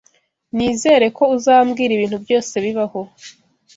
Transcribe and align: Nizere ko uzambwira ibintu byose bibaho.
Nizere 0.55 1.05
ko 1.17 1.23
uzambwira 1.35 1.91
ibintu 1.93 2.17
byose 2.23 2.53
bibaho. 2.63 3.01